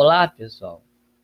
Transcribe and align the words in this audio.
Olá, 0.00 0.28
pessoal. 0.28 0.80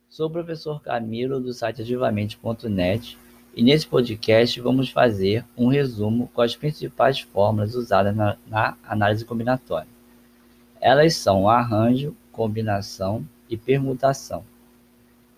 Sou 0.09 0.27
o 0.27 0.29
professor 0.29 0.81
Camilo 0.81 1.39
do 1.39 1.53
site 1.53 1.81
ativamente.net 1.81 3.17
e 3.55 3.63
nesse 3.63 3.87
podcast 3.87 4.59
vamos 4.59 4.89
fazer 4.89 5.45
um 5.55 5.69
resumo 5.69 6.29
com 6.33 6.41
as 6.41 6.57
principais 6.57 7.21
fórmulas 7.21 7.73
usadas 7.73 8.13
na, 8.13 8.35
na 8.45 8.75
análise 8.83 9.23
combinatória. 9.23 9.87
Elas 10.81 11.15
são 11.15 11.47
arranjo, 11.47 12.13
combinação 12.33 13.25
e 13.49 13.55
permutação. 13.55 14.43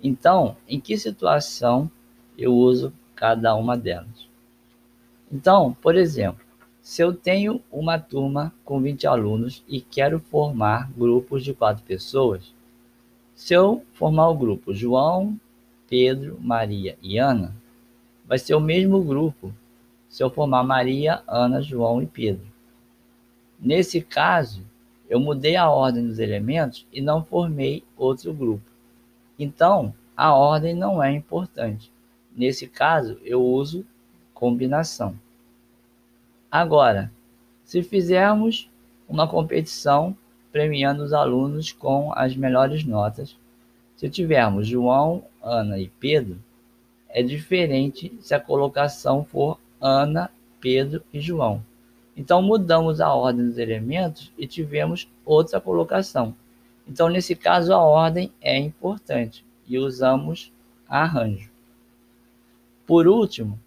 Então, 0.01 0.57
em 0.67 0.79
que 0.79 0.97
situação 0.97 1.91
eu 2.35 2.55
uso 2.55 2.91
cada 3.15 3.53
uma 3.53 3.77
delas? 3.77 4.27
Então, 5.31 5.77
por 5.79 5.95
exemplo, 5.95 6.43
se 6.81 7.03
eu 7.03 7.13
tenho 7.13 7.61
uma 7.71 7.99
turma 7.99 8.51
com 8.65 8.81
20 8.81 9.05
alunos 9.05 9.63
e 9.67 9.79
quero 9.79 10.19
formar 10.19 10.91
grupos 10.97 11.43
de 11.43 11.53
quatro 11.53 11.83
pessoas, 11.83 12.56
se 13.37 13.53
eu 13.53 13.85
formar 13.93 14.29
o 14.29 14.35
grupo 14.35 14.73
João, 14.73 15.39
Pedro, 15.87 16.39
Maria 16.41 16.97
e 17.03 17.19
Ana, 17.19 17.55
vai 18.25 18.39
ser 18.39 18.55
o 18.55 18.59
mesmo 18.59 18.99
grupo 19.03 19.53
se 20.09 20.23
eu 20.23 20.29
formar 20.31 20.63
Maria, 20.63 21.21
Ana, 21.27 21.61
João 21.61 22.01
e 22.01 22.07
Pedro. 22.07 22.47
Nesse 23.59 24.01
caso, 24.01 24.65
eu 25.07 25.19
mudei 25.19 25.55
a 25.55 25.69
ordem 25.69 26.07
dos 26.07 26.17
elementos 26.17 26.87
e 26.91 26.99
não 26.99 27.23
formei 27.23 27.83
outro 27.95 28.33
grupo. 28.33 28.65
Então, 29.37 29.93
a 30.15 30.33
ordem 30.33 30.73
não 30.73 31.01
é 31.01 31.11
importante. 31.11 31.91
Nesse 32.35 32.67
caso, 32.67 33.19
eu 33.23 33.45
uso 33.45 33.85
combinação. 34.33 35.15
Agora, 36.49 37.11
se 37.63 37.83
fizermos 37.83 38.67
uma 39.07 39.27
competição 39.27 40.17
premiando 40.57 41.03
os 41.03 41.13
alunos 41.13 41.71
com 41.71 42.11
as 42.15 42.35
melhores 42.35 42.83
notas. 42.83 43.37
Se 43.95 44.09
tivermos 44.09 44.67
João, 44.67 45.23
Ana 45.39 45.77
e 45.77 45.87
Pedro, 45.87 46.39
é 47.09 47.21
diferente 47.21 48.11
se 48.21 48.33
a 48.33 48.39
colocação 48.39 49.23
for 49.23 49.59
Ana, 49.79 50.31
Pedro 50.59 51.03
e 51.13 51.21
João. 51.21 51.63
Então 52.15 52.41
mudamos 52.41 52.99
a 52.99 53.13
ordem 53.13 53.45
dos 53.45 53.59
elementos 53.59 54.31
e 54.35 54.47
tivemos 54.47 55.07
outra 55.23 55.61
colocação. 55.61 56.33
Então 56.87 57.07
nesse 57.07 57.35
caso 57.35 57.71
a 57.71 57.79
ordem 57.79 58.31
é 58.41 58.57
importante 58.57 59.45
e 59.67 59.77
usamos 59.77 60.51
arranjo. 60.89 61.51
Por 62.87 63.07
último, 63.07 63.59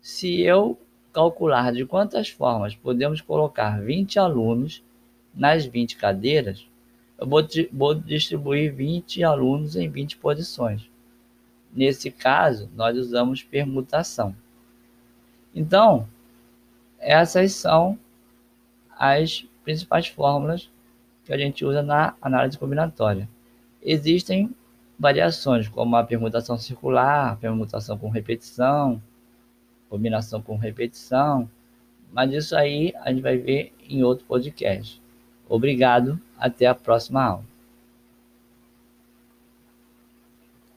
se 0.00 0.40
eu 0.40 0.78
calcular 1.12 1.70
de 1.70 1.84
quantas 1.84 2.30
formas 2.30 2.74
podemos 2.74 3.20
colocar 3.20 3.78
20 3.82 4.18
alunos 4.18 4.82
nas 5.34 5.64
20 5.64 5.96
cadeiras, 5.96 6.66
eu 7.18 7.26
vou, 7.26 7.46
vou 7.72 7.94
distribuir 7.94 8.74
20 8.74 9.22
alunos 9.22 9.76
em 9.76 9.88
20 9.88 10.16
posições. 10.16 10.90
Nesse 11.72 12.10
caso, 12.10 12.68
nós 12.74 12.96
usamos 12.96 13.42
permutação. 13.42 14.34
Então, 15.54 16.08
essas 16.98 17.52
são 17.52 17.98
as 18.98 19.46
principais 19.64 20.06
fórmulas 20.08 20.70
que 21.24 21.32
a 21.32 21.38
gente 21.38 21.64
usa 21.64 21.82
na 21.82 22.14
análise 22.20 22.58
combinatória. 22.58 23.28
Existem 23.82 24.54
variações, 24.98 25.68
como 25.68 25.96
a 25.96 26.04
permutação 26.04 26.58
circular, 26.58 27.38
permutação 27.38 27.96
com 27.96 28.10
repetição, 28.10 29.00
combinação 29.88 30.42
com 30.42 30.56
repetição, 30.56 31.48
mas 32.12 32.32
isso 32.32 32.54
aí 32.54 32.92
a 33.00 33.10
gente 33.10 33.22
vai 33.22 33.38
ver 33.38 33.72
em 33.88 34.02
outro 34.02 34.26
podcast. 34.26 34.99
Obrigado, 35.50 36.18
até 36.38 36.66
a 36.66 36.74
próxima 36.76 37.24
aula. 37.24 37.49